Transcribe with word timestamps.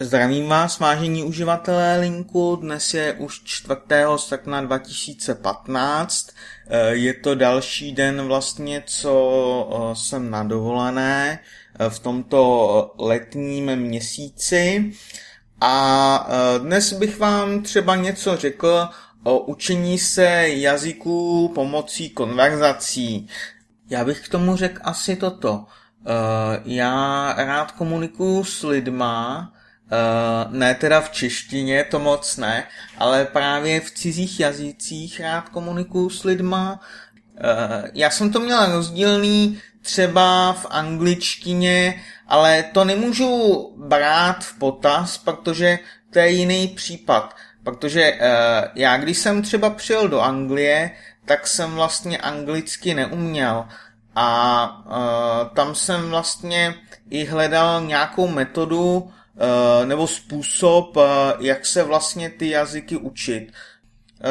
Zdravím 0.00 0.48
vás, 0.48 0.78
vážení 0.78 1.24
uživatelé 1.24 1.98
linku. 2.00 2.56
Dnes 2.56 2.94
je 2.94 3.12
už 3.12 3.40
4. 3.44 3.80
srpna 4.16 4.60
2015. 4.60 6.30
Eh, 6.66 6.90
je 6.90 7.14
to 7.14 7.34
další 7.34 7.92
den 7.92 8.22
vlastně, 8.22 8.82
co 8.86 9.12
eh, 9.70 9.96
jsem 9.96 10.30
na 10.30 10.44
dovolené 10.44 11.38
eh, 11.78 11.90
v 11.90 11.98
tomto 11.98 12.94
letním 12.98 13.76
měsíci. 13.76 14.92
A 15.60 16.28
dnes 16.58 16.92
bych 16.92 17.18
vám 17.18 17.62
třeba 17.62 17.96
něco 17.96 18.36
řekl 18.36 18.88
o 19.22 19.38
učení 19.38 19.98
se 19.98 20.48
jazyků 20.48 21.52
pomocí 21.54 22.10
konverzací. 22.10 23.28
Já 23.90 24.04
bych 24.04 24.20
k 24.20 24.28
tomu 24.28 24.56
řekl 24.56 24.80
asi 24.84 25.16
toto. 25.16 25.64
Já 26.64 27.34
rád 27.36 27.72
komunikuju 27.72 28.44
s 28.44 28.62
lidma, 28.62 29.52
Uh, 29.94 30.52
ne 30.52 30.74
teda 30.74 31.00
v 31.00 31.10
češtině, 31.10 31.84
to 31.84 31.98
moc 31.98 32.36
ne, 32.36 32.66
ale 32.98 33.24
právě 33.24 33.80
v 33.80 33.90
cizích 33.90 34.40
jazycích 34.40 35.20
rád 35.20 35.48
komunikuju 35.48 36.10
s 36.10 36.24
lidma. 36.24 36.80
Uh, 37.34 37.88
já 37.94 38.10
jsem 38.10 38.32
to 38.32 38.40
měla 38.40 38.66
rozdílný 38.66 39.60
třeba 39.82 40.52
v 40.52 40.66
angličtině, 40.70 42.02
ale 42.28 42.62
to 42.62 42.84
nemůžu 42.84 43.72
brát 43.76 44.44
v 44.44 44.58
potaz, 44.58 45.18
protože 45.18 45.78
to 46.10 46.18
je 46.18 46.30
jiný 46.30 46.68
případ. 46.68 47.36
Protože 47.64 48.12
uh, 48.12 48.18
já, 48.74 48.96
když 48.96 49.18
jsem 49.18 49.42
třeba 49.42 49.70
přijel 49.70 50.08
do 50.08 50.20
Anglie, 50.20 50.90
tak 51.24 51.46
jsem 51.46 51.74
vlastně 51.74 52.18
anglicky 52.18 52.94
neuměl. 52.94 53.64
A 54.16 54.68
uh, 54.86 55.56
tam 55.56 55.74
jsem 55.74 56.10
vlastně 56.10 56.74
i 57.10 57.24
hledal 57.24 57.80
nějakou 57.80 58.28
metodu, 58.28 59.12
nebo 59.84 60.06
způsob, 60.06 60.96
eh, 60.96 61.00
jak 61.38 61.66
se 61.66 61.82
vlastně 61.82 62.30
ty 62.30 62.50
jazyky 62.50 62.96
učit. 62.96 63.52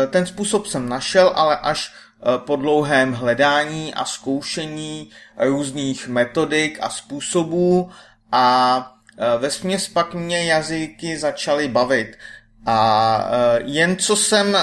Eh, 0.04 0.08
ten 0.08 0.26
způsob 0.26 0.68
jsem 0.68 0.90
našel, 0.90 1.32
ale 1.36 1.58
až 1.58 1.94
po 2.38 2.56
dlouhém 2.56 3.14
hledání 3.14 3.94
a 3.94 4.06
zkoušení 4.06 5.10
různých 5.38 6.08
metodik 6.08 6.78
a 6.82 6.90
způsobů 6.90 7.92
a 8.32 8.92
ve 9.38 9.52
směs 9.52 9.88
pak 9.88 10.14
mě 10.14 10.46
jazyky 10.46 11.18
začaly 11.18 11.68
bavit. 11.68 12.18
A 12.66 13.26
jen 13.64 13.98
co 13.98 14.16
jsem 14.16 14.58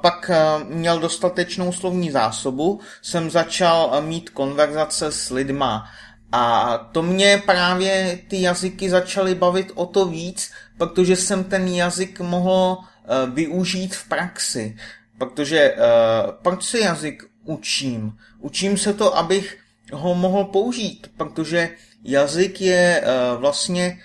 pak 0.00 0.30
měl 0.64 0.98
dostatečnou 0.98 1.72
slovní 1.72 2.10
zásobu, 2.10 2.80
jsem 3.02 3.30
začal 3.30 4.02
mít 4.02 4.30
konverzace 4.30 5.12
s 5.12 5.30
lidma. 5.30 5.88
A 6.36 6.78
to 6.92 7.02
mě 7.02 7.42
právě 7.46 8.18
ty 8.28 8.42
jazyky 8.42 8.90
začaly 8.90 9.34
bavit 9.34 9.72
o 9.74 9.86
to 9.86 10.04
víc, 10.04 10.50
protože 10.78 11.16
jsem 11.16 11.44
ten 11.44 11.68
jazyk 11.68 12.20
mohl 12.20 12.78
uh, 12.78 13.34
využít 13.34 13.94
v 13.94 14.08
praxi. 14.08 14.76
Protože 15.18 15.72
uh, 15.72 16.32
proč 16.42 16.64
se 16.64 16.78
jazyk 16.78 17.24
učím? 17.44 18.18
Učím 18.38 18.78
se 18.78 18.94
to, 18.94 19.16
abych 19.16 19.58
ho 19.92 20.14
mohl 20.14 20.44
použít, 20.44 21.10
protože 21.16 21.70
jazyk 22.04 22.60
je 22.60 23.02
uh, 23.02 23.40
vlastně 23.40 23.98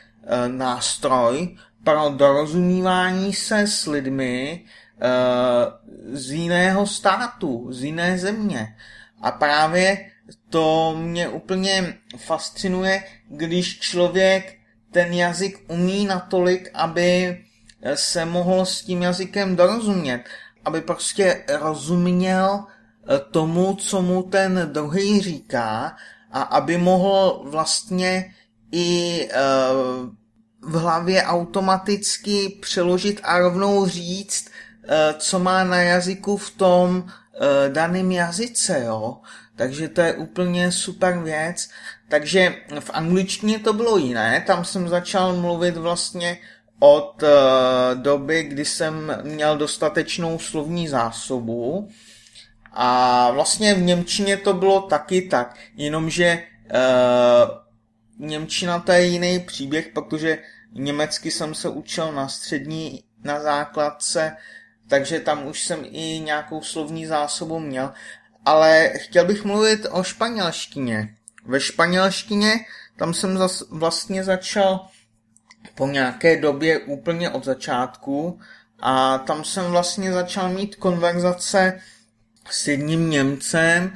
nástroj 0.47 1.57
pro 1.83 2.09
dorozumívání 2.09 3.33
se 3.33 3.59
s 3.67 3.85
lidmi 3.87 4.65
z 6.11 6.31
jiného 6.31 6.87
státu, 6.87 7.67
z 7.69 7.83
jiné 7.83 8.17
země. 8.17 8.75
A 9.21 9.31
právě 9.31 10.11
to 10.49 10.95
mě 10.97 11.29
úplně 11.29 11.97
fascinuje, 12.17 13.03
když 13.29 13.79
člověk 13.79 14.55
ten 14.91 15.13
jazyk 15.13 15.59
umí 15.67 16.05
natolik, 16.05 16.69
aby 16.73 17.37
se 17.93 18.25
mohl 18.25 18.65
s 18.65 18.81
tím 18.81 19.01
jazykem 19.01 19.55
dorozumět, 19.55 20.23
aby 20.65 20.81
prostě 20.81 21.43
rozuměl 21.59 22.63
eh, 22.63 23.19
tomu, 23.31 23.75
co 23.75 24.01
mu 24.01 24.23
ten 24.23 24.69
druhý 24.71 25.21
říká 25.21 25.95
a 26.31 26.41
aby 26.41 26.77
mohl 26.77 27.41
vlastně 27.45 28.33
i 28.71 29.27
eh, 29.31 29.37
v 30.61 30.73
hlavě 30.73 31.23
automaticky 31.23 32.57
přeložit 32.61 33.21
a 33.23 33.39
rovnou 33.39 33.87
říct, 33.87 34.49
eh, 34.87 35.13
co 35.17 35.39
má 35.39 35.63
na 35.63 35.81
jazyku 35.81 36.37
v 36.37 36.51
tom 36.51 37.03
daném 37.71 38.11
jazyce, 38.11 38.83
jo. 38.85 39.17
Takže 39.59 39.87
to 39.87 40.01
je 40.01 40.13
úplně 40.13 40.71
super 40.71 41.19
věc. 41.19 41.69
Takže 42.07 42.55
v 42.79 42.89
angličtině 42.93 43.59
to 43.59 43.73
bylo 43.73 43.97
jiné, 43.97 44.43
tam 44.47 44.65
jsem 44.65 44.87
začal 44.87 45.35
mluvit 45.35 45.77
vlastně 45.77 46.37
od 46.79 47.23
uh, 47.23 47.29
doby, 48.01 48.43
kdy 48.43 48.65
jsem 48.65 49.17
měl 49.23 49.57
dostatečnou 49.57 50.39
slovní 50.39 50.87
zásobu. 50.87 51.89
A 52.71 53.31
vlastně 53.31 53.73
v 53.73 53.81
Němčině 53.81 54.37
to 54.37 54.53
bylo 54.53 54.81
taky 54.81 55.21
tak, 55.21 55.55
jenomže 55.75 56.43
uh, 56.71 58.27
Němčina 58.27 58.79
to 58.79 58.91
je 58.91 59.05
jiný 59.05 59.39
příběh, 59.39 59.87
protože 59.93 60.37
německy 60.73 61.31
jsem 61.31 61.55
se 61.55 61.69
učil 61.69 62.11
na 62.11 62.27
střední, 62.27 63.03
na 63.23 63.39
základce, 63.39 64.37
takže 64.89 65.19
tam 65.19 65.47
už 65.47 65.63
jsem 65.63 65.79
i 65.83 66.19
nějakou 66.19 66.61
slovní 66.61 67.05
zásobu 67.05 67.59
měl 67.59 67.91
ale 68.45 68.91
chtěl 68.95 69.25
bych 69.25 69.43
mluvit 69.43 69.85
o 69.91 70.03
španělštině. 70.03 71.15
Ve 71.45 71.59
španělštině 71.59 72.53
tam 72.97 73.13
jsem 73.13 73.37
zas, 73.37 73.63
vlastně 73.69 74.23
začal 74.23 74.87
po 75.75 75.87
nějaké 75.87 76.41
době 76.41 76.79
úplně 76.79 77.29
od 77.29 77.45
začátku 77.45 78.39
a 78.79 79.17
tam 79.17 79.43
jsem 79.43 79.65
vlastně 79.65 80.13
začal 80.13 80.49
mít 80.49 80.75
konverzace 80.75 81.79
s 82.49 82.67
jedním 82.67 83.09
Němcem 83.09 83.93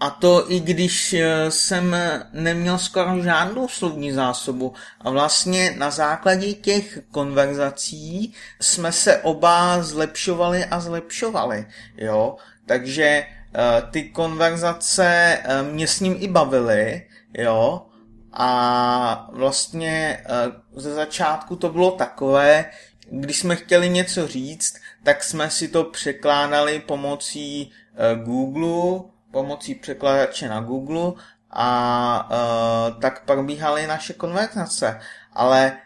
a 0.00 0.10
to 0.10 0.52
i 0.52 0.60
když 0.60 1.12
eh, 1.12 1.50
jsem 1.50 1.96
neměl 2.32 2.78
skoro 2.78 3.22
žádnou 3.22 3.68
slovní 3.68 4.12
zásobu. 4.12 4.74
A 5.00 5.10
vlastně 5.10 5.74
na 5.78 5.90
základě 5.90 6.54
těch 6.54 6.98
konverzací 7.10 8.34
jsme 8.60 8.92
se 8.92 9.18
oba 9.18 9.82
zlepšovali 9.82 10.64
a 10.64 10.80
zlepšovali. 10.80 11.66
Jo? 11.96 12.36
Takže 12.66 13.26
ty 13.90 14.02
konverzace 14.02 15.38
eh, 15.44 15.62
mě 15.62 15.86
s 15.86 16.00
ním 16.00 16.16
i 16.18 16.28
bavily, 16.28 17.08
jo, 17.34 17.86
a 18.32 19.28
vlastně 19.32 20.24
eh, 20.24 20.80
ze 20.80 20.94
začátku 20.94 21.56
to 21.56 21.68
bylo 21.68 21.90
takové, 21.90 22.70
když 23.10 23.38
jsme 23.38 23.56
chtěli 23.56 23.88
něco 23.88 24.28
říct, 24.28 24.74
tak 25.02 25.24
jsme 25.24 25.50
si 25.50 25.68
to 25.68 25.84
překládali 25.84 26.80
pomocí 26.80 27.72
Google, 28.24 29.00
pomocí 29.30 29.74
překladače 29.74 30.48
na 30.48 30.60
Google 30.60 31.12
a 31.50 32.28
tak 33.00 33.24
probíhaly 33.24 33.86
naše 33.86 34.12
konverzace. 34.12 35.00
Ale 35.32 35.76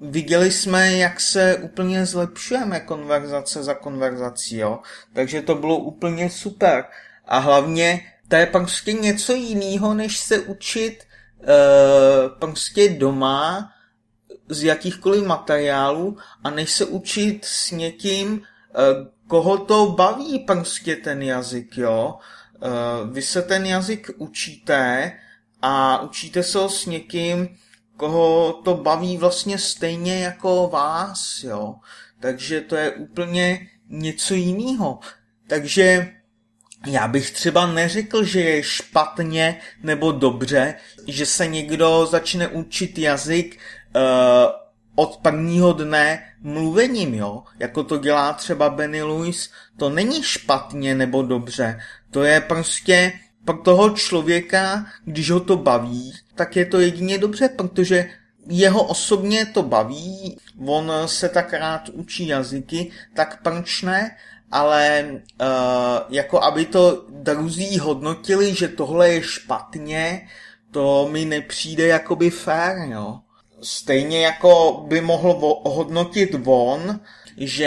viděli 0.00 0.52
jsme, 0.52 0.92
jak 0.92 1.20
se 1.20 1.56
úplně 1.56 2.06
zlepšujeme 2.06 2.80
konverzace 2.80 3.62
za 3.62 3.74
konverzací, 3.74 4.56
jo. 4.56 4.78
Takže 5.12 5.42
to 5.42 5.54
bylo 5.54 5.76
úplně 5.76 6.30
super. 6.30 6.84
A 7.24 7.38
hlavně 7.38 8.12
to 8.28 8.36
je 8.36 8.46
prostě 8.46 8.92
něco 8.92 9.32
jiného, 9.32 9.94
než 9.94 10.18
se 10.18 10.38
učit 10.40 11.04
uh, 11.38 11.46
prostě 12.38 12.88
doma 12.88 13.72
z 14.48 14.62
jakýchkoliv 14.62 15.24
materiálů 15.24 16.18
a 16.44 16.50
než 16.50 16.70
se 16.70 16.84
učit 16.84 17.44
s 17.44 17.70
někým, 17.70 18.32
uh, 18.32 18.42
koho 19.26 19.58
to 19.58 19.86
baví 19.86 20.38
prostě 20.38 20.96
ten 20.96 21.22
jazyk, 21.22 21.78
jo. 21.78 22.14
Uh, 22.54 23.12
vy 23.12 23.22
se 23.22 23.42
ten 23.42 23.66
jazyk 23.66 24.10
učíte 24.16 25.12
a 25.62 26.02
učíte 26.02 26.42
se 26.42 26.58
ho 26.58 26.68
s 26.68 26.86
někým, 26.86 27.56
koho 27.96 28.52
to 28.64 28.74
baví 28.74 29.16
vlastně 29.16 29.58
stejně 29.58 30.18
jako 30.18 30.68
vás, 30.72 31.44
jo. 31.44 31.74
Takže 32.20 32.60
to 32.60 32.76
je 32.76 32.90
úplně 32.90 33.68
něco 33.88 34.34
jiného. 34.34 34.98
Takže 35.46 36.12
já 36.86 37.08
bych 37.08 37.30
třeba 37.30 37.66
neřekl, 37.66 38.24
že 38.24 38.40
je 38.40 38.62
špatně 38.62 39.60
nebo 39.82 40.12
dobře, 40.12 40.74
že 41.06 41.26
se 41.26 41.46
někdo 41.46 42.06
začne 42.10 42.48
učit 42.48 42.98
jazyk 42.98 43.58
uh, 43.96 44.02
od 44.94 45.16
prvního 45.16 45.72
dne 45.72 46.32
mluvením, 46.40 47.14
jo, 47.14 47.42
jako 47.58 47.84
to 47.84 47.98
dělá 47.98 48.32
třeba 48.32 48.70
Benny 48.70 49.02
Lewis, 49.02 49.50
to 49.76 49.90
není 49.90 50.22
špatně 50.22 50.94
nebo 50.94 51.22
dobře, 51.22 51.80
to 52.10 52.24
je 52.24 52.40
prostě 52.40 53.12
pro 53.46 53.56
toho 53.56 53.90
člověka, 53.90 54.86
když 55.04 55.30
ho 55.30 55.40
to 55.40 55.56
baví, 55.56 56.12
tak 56.34 56.56
je 56.56 56.64
to 56.64 56.80
jedině 56.80 57.18
dobře, 57.18 57.48
protože 57.48 58.10
jeho 58.48 58.82
osobně 58.82 59.46
to 59.46 59.62
baví, 59.62 60.38
on 60.66 60.92
se 61.06 61.28
tak 61.28 61.52
rád 61.52 61.88
učí 61.88 62.26
jazyky, 62.26 62.90
tak 63.14 63.42
proč 63.42 63.82
ne? 63.82 64.16
Ale 64.52 65.04
uh, 65.10 65.46
jako 66.08 66.42
aby 66.42 66.66
to 66.66 67.04
druzí 67.08 67.78
hodnotili, 67.78 68.54
že 68.54 68.68
tohle 68.68 69.08
je 69.10 69.22
špatně, 69.22 70.28
to 70.70 71.08
mi 71.10 71.24
nepřijde 71.24 71.86
jakoby 71.86 72.30
fér, 72.30 72.76
jo. 72.90 73.18
stejně 73.62 74.24
jako 74.24 74.84
by 74.88 75.00
mohl 75.00 75.60
hodnotit 75.64 76.36
on, 76.44 77.00
že 77.36 77.66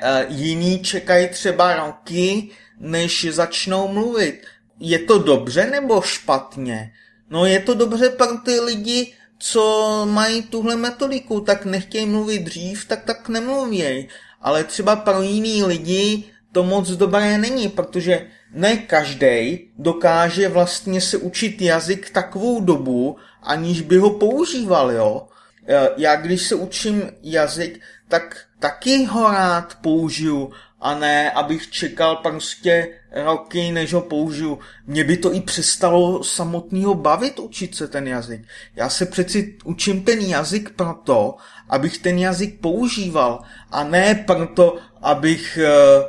eh, 0.00 0.26
jiní 0.28 0.78
čekají 0.78 1.28
třeba 1.28 1.76
roky, 1.76 2.48
než 2.80 3.26
začnou 3.30 3.88
mluvit. 3.88 4.46
Je 4.80 4.98
to 4.98 5.18
dobře 5.18 5.70
nebo 5.70 6.02
špatně? 6.02 6.92
No 7.30 7.46
je 7.46 7.60
to 7.60 7.74
dobře 7.74 8.08
pro 8.08 8.38
ty 8.44 8.60
lidi, 8.60 9.12
co 9.38 10.06
mají 10.10 10.42
tuhle 10.42 10.76
metodiku, 10.76 11.40
tak 11.40 11.64
nechtějí 11.64 12.06
mluvit 12.06 12.42
dřív, 12.42 12.84
tak 12.84 13.04
tak 13.04 13.28
nemluvěj. 13.28 14.08
Ale 14.40 14.64
třeba 14.64 14.96
pro 14.96 15.22
jiný 15.22 15.64
lidi 15.64 16.24
to 16.52 16.62
moc 16.64 16.90
dobré 16.90 17.38
není, 17.38 17.68
protože 17.68 18.26
ne 18.54 18.76
každý 18.76 19.60
dokáže 19.78 20.48
vlastně 20.48 21.00
se 21.00 21.16
učit 21.16 21.62
jazyk 21.62 22.10
takovou 22.10 22.60
dobu, 22.60 23.16
aniž 23.42 23.80
by 23.80 23.96
ho 23.96 24.10
používal, 24.10 24.92
jo. 24.92 25.28
E, 25.68 25.88
já 25.96 26.16
když 26.16 26.42
se 26.42 26.54
učím 26.54 27.02
jazyk, 27.22 27.80
tak 28.08 28.36
taky 28.58 29.04
ho 29.04 29.30
rád 29.30 29.78
použiju 29.80 30.52
a 30.80 30.94
ne, 30.94 31.30
abych 31.30 31.70
čekal 31.70 32.16
prostě 32.16 32.88
roky, 33.12 33.72
než 33.72 33.92
ho 33.92 34.00
použiju. 34.00 34.58
Mě 34.86 35.04
by 35.04 35.16
to 35.16 35.34
i 35.34 35.40
přestalo 35.40 36.24
samotného 36.24 36.94
bavit 36.94 37.38
učit 37.38 37.76
se 37.76 37.88
ten 37.88 38.08
jazyk. 38.08 38.42
Já 38.76 38.88
se 38.88 39.06
přeci 39.06 39.58
učím 39.64 40.04
ten 40.04 40.20
jazyk 40.20 40.70
proto, 40.70 41.36
abych 41.68 41.98
ten 41.98 42.18
jazyk 42.18 42.60
používal 42.60 43.42
a 43.70 43.84
ne 43.84 44.24
proto, 44.26 44.76
abych, 45.02 45.58
uh, 45.62 46.04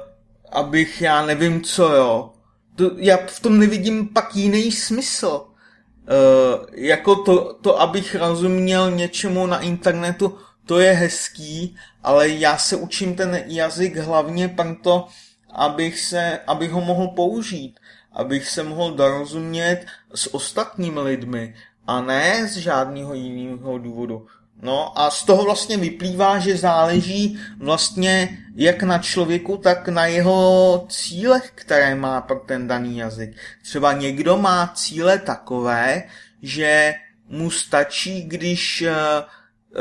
abych 0.52 1.02
já 1.02 1.26
nevím 1.26 1.62
co 1.62 1.94
jo. 1.94 2.32
To, 2.76 2.92
já 2.98 3.18
v 3.28 3.40
tom 3.40 3.60
nevidím 3.60 4.08
pak 4.08 4.36
jiný 4.36 4.72
smysl. 4.72 5.46
Uh, 6.02 6.66
jako 6.72 7.16
to, 7.16 7.54
to, 7.54 7.82
abych 7.82 8.16
rozuměl 8.16 8.92
něčemu 8.92 9.48
na 9.48 9.60
internetu, 9.60 10.38
to 10.66 10.80
je 10.80 10.92
hezký, 10.92 11.76
ale 12.04 12.30
já 12.30 12.58
se 12.58 12.76
učím 12.76 13.16
ten 13.16 13.44
jazyk 13.46 13.98
hlavně 13.98 14.48
proto, 14.48 15.08
abych, 15.54 16.00
se, 16.00 16.40
abych 16.48 16.72
ho 16.72 16.82
mohl 16.82 17.08
použít, 17.08 17.80
abych 18.14 18.48
se 18.48 18.64
mohl 18.64 18.94
dorozumět 18.94 19.86
s 20.16 20.34
ostatními 20.34 21.00
lidmi 21.00 21.56
a 21.88 22.02
ne 22.02 22.48
z 22.48 22.58
žádného 22.58 23.14
jiného 23.14 23.78
důvodu. 23.78 24.28
No 24.62 25.00
a 25.00 25.12
z 25.12 25.24
toho 25.24 25.44
vlastně 25.44 25.78
vyplývá, 25.78 26.40
že 26.40 26.58
záleží 26.58 27.40
vlastně 27.58 28.38
jak 28.56 28.84
na 28.84 29.00
člověku, 29.00 29.58
tak 29.58 29.88
na 29.88 30.06
jeho 30.06 30.86
cílech, 30.90 31.52
které 31.56 31.96
má 31.96 32.22
pro 32.22 32.40
ten 32.40 32.68
daný 32.68 32.98
jazyk. 32.98 33.38
Třeba 33.64 33.94
někdo 33.94 34.38
má 34.38 34.72
cíle 34.76 35.20
takové, 35.20 36.04
že 36.42 36.94
mu 37.30 37.52
stačí, 37.52 38.24
když 38.24 38.82
eh, 38.82 38.94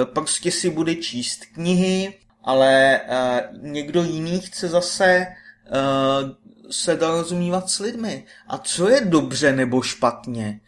prostě 0.05 0.53
si 0.53 0.71
bude 0.71 0.95
číst 0.95 1.45
knihy, 1.45 2.15
ale 2.45 3.01
eh, 3.01 3.49
někdo 3.61 4.03
jiný 4.03 4.41
chce 4.41 4.69
zase 4.69 5.27
uh, 5.27 6.31
se 6.71 6.97
dorozumívat 6.97 7.71
s 7.71 7.79
lidmi. 7.79 8.25
A 8.49 8.59
co 8.59 8.89
je 8.89 9.01
dobře 9.01 9.53
nebo 9.53 9.83
špatně? 9.83 10.61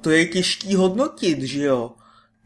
To 0.00 0.10
je 0.10 0.26
těžký 0.26 0.74
hodnotit, 0.74 1.42
že 1.42 1.62
jo? 1.62 1.92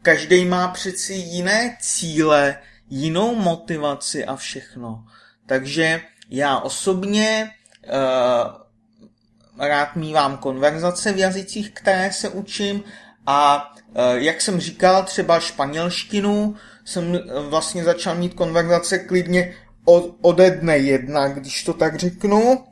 Každý 0.01 0.45
má 0.45 0.67
přeci 0.67 1.13
jiné 1.13 1.77
cíle, 1.81 2.57
jinou 2.89 3.35
motivaci 3.35 4.25
a 4.25 4.35
všechno. 4.35 5.05
Takže 5.45 6.01
já 6.29 6.59
osobně 6.59 7.51
uh, 7.83 9.67
rád 9.67 9.95
mývám 9.95 10.37
konverzace 10.37 11.13
v 11.13 11.17
jazycích, 11.17 11.71
které 11.71 12.13
se 12.13 12.29
učím 12.29 12.83
a 13.25 13.71
uh, 13.89 14.01
jak 14.13 14.41
jsem 14.41 14.59
říkal, 14.59 15.03
třeba 15.03 15.39
španělštinu 15.39 16.55
jsem 16.85 17.19
vlastně 17.49 17.83
začal 17.83 18.15
mít 18.15 18.33
konverzace 18.33 18.99
klidně 18.99 19.55
od, 19.85 20.15
ode 20.21 20.51
dne 20.51 20.77
jedna, 20.77 21.27
když 21.27 21.63
to 21.63 21.73
tak 21.73 21.95
řeknu, 21.95 22.65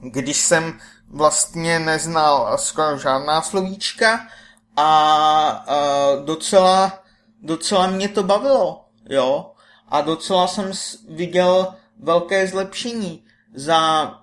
když 0.00 0.36
jsem 0.36 0.78
vlastně 1.08 1.78
neznal 1.78 2.58
skoro 2.58 2.98
žádná 2.98 3.42
slovíčka 3.42 4.26
a, 4.76 4.86
a 5.48 5.74
docela, 6.24 7.02
docela 7.42 7.86
mě 7.86 8.08
to 8.08 8.22
bavilo, 8.22 8.84
jo. 9.08 9.50
A 9.88 10.00
docela 10.00 10.46
jsem 10.46 10.72
viděl 11.08 11.74
velké 12.00 12.46
zlepšení. 12.46 13.24
Za, 13.54 14.14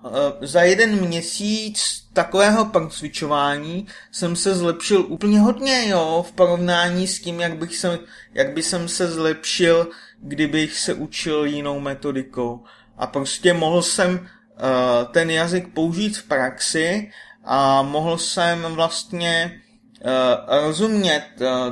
e, 0.42 0.46
za 0.46 0.62
jeden 0.62 1.06
měsíc 1.06 2.04
takového 2.12 2.64
procvičování 2.64 3.86
jsem 4.12 4.36
se 4.36 4.54
zlepšil 4.54 5.04
úplně 5.08 5.40
hodně, 5.40 5.88
jo, 5.88 6.24
v 6.28 6.32
porovnání 6.32 7.06
s 7.06 7.20
tím, 7.20 7.40
jak 7.40 7.56
bych 7.56 7.76
se, 7.76 7.98
jak 8.34 8.52
by 8.52 8.62
jsem 8.62 8.88
se 8.88 9.08
zlepšil 9.08 9.88
kdybych 10.22 10.78
se 10.78 10.94
učil 10.94 11.44
jinou 11.44 11.80
metodikou. 11.80 12.64
A 12.96 13.06
prostě 13.06 13.52
mohl 13.52 13.82
jsem 13.82 14.14
uh, 14.14 15.12
ten 15.12 15.30
jazyk 15.30 15.74
použít 15.74 16.16
v 16.16 16.22
praxi 16.22 17.10
a 17.44 17.82
mohl 17.82 18.18
jsem 18.18 18.62
vlastně 18.62 19.60
uh, 20.04 20.62
rozumět 20.64 21.26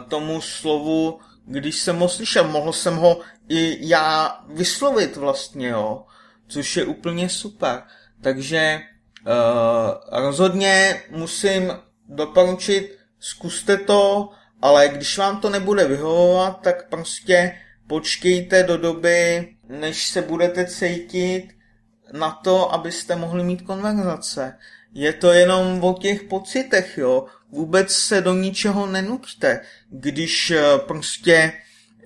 tomu 0.09 0.41
slovu, 0.41 1.21
když 1.47 1.77
jsem 1.77 1.99
ho 1.99 2.09
slyšel. 2.09 2.45
Mohl 2.45 2.73
jsem 2.73 2.97
ho 2.97 3.21
i 3.49 3.89
já 3.89 4.41
vyslovit 4.49 5.17
vlastně, 5.17 5.69
jo. 5.69 6.05
Což 6.51 6.77
je 6.77 6.85
úplně 6.85 7.29
super. 7.29 7.83
Takže 8.23 8.81
uh, 9.27 10.21
rozhodně 10.21 11.03
musím 11.11 11.73
doporučit, 12.09 12.99
zkuste 13.19 13.77
to, 13.77 14.31
ale 14.63 14.89
když 14.89 15.19
vám 15.19 15.41
to 15.41 15.51
nebude 15.51 15.85
vyhovovat, 15.85 16.61
tak 16.63 16.89
prostě 16.89 17.59
počkejte 17.87 18.63
do 18.63 18.77
doby, 18.77 19.49
než 19.69 20.09
se 20.09 20.23
budete 20.23 20.67
cítit 20.67 21.49
na 22.13 22.31
to, 22.31 22.73
abyste 22.73 23.17
mohli 23.17 23.45
mít 23.45 23.63
konverzace. 23.63 24.59
Je 24.93 25.13
to 25.13 25.33
jenom 25.33 25.85
o 25.85 25.95
těch 25.95 26.23
pocitech, 26.23 26.99
jo. 26.99 27.27
Vůbec 27.51 27.93
se 27.93 28.21
do 28.21 28.35
ničeho 28.35 28.87
nenuďte. 28.87 29.61
Když 29.91 30.51
uh, 30.51 30.79
prostě 30.87 31.53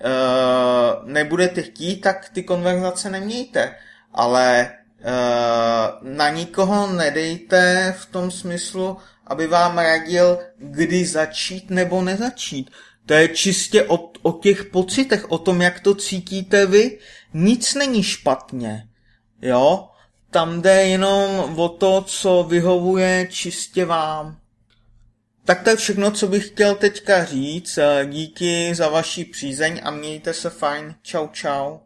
uh, 0.05 1.09
nebudete 1.09 1.61
chtít, 1.61 2.01
tak 2.01 2.29
ty 2.29 2.43
konverzace 2.43 3.09
nemějte. 3.09 3.75
Ale 4.17 4.71
uh, 4.99 6.09
na 6.09 6.29
nikoho 6.29 6.87
nedejte 6.87 7.95
v 7.99 8.05
tom 8.05 8.31
smyslu, 8.31 8.97
aby 9.27 9.47
vám 9.47 9.77
radil, 9.77 10.39
kdy 10.57 11.05
začít 11.05 11.69
nebo 11.69 12.01
nezačít. 12.01 12.71
To 13.05 13.13
je 13.13 13.27
čistě 13.27 13.83
o, 13.83 13.97
o 14.21 14.31
těch 14.31 14.65
pocitech, 14.65 15.31
o 15.31 15.37
tom, 15.37 15.61
jak 15.61 15.79
to 15.79 15.95
cítíte 15.95 16.65
vy. 16.65 16.99
Nic 17.33 17.73
není 17.73 18.03
špatně. 18.03 18.87
Jo? 19.41 19.89
Tam 20.31 20.61
jde 20.61 20.87
jenom 20.87 21.59
o 21.59 21.69
to, 21.69 22.01
co 22.01 22.43
vyhovuje 22.49 23.27
čistě 23.31 23.85
vám. 23.85 24.37
Tak 25.45 25.63
to 25.63 25.69
je 25.69 25.75
všechno, 25.75 26.11
co 26.11 26.27
bych 26.27 26.47
chtěl 26.47 26.75
teďka 26.75 27.25
říct. 27.25 27.79
Díky 28.05 28.75
za 28.75 28.89
vaši 28.89 29.25
přízeň 29.25 29.81
a 29.83 29.91
mějte 29.91 30.33
se 30.33 30.49
fajn. 30.49 30.95
Čau, 31.01 31.27
čau. 31.27 31.77